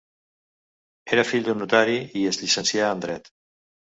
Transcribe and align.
Era 1.17 1.25
fill 1.33 1.43
d'un 1.49 1.61
notari 1.63 1.99
i 2.21 2.25
es 2.31 2.41
llicencià 2.45 2.87
en 2.97 3.07
dret. 3.07 3.33